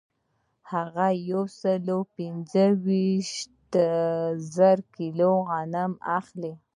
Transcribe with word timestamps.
هغه 0.71 1.07
یو 1.29 1.43
سل 1.59 1.85
پنځه 2.15 2.65
ویشت 2.85 3.73
زره 4.55 4.83
کیلو 4.95 5.29
غنم 5.49 5.91
اخلي 6.17 6.53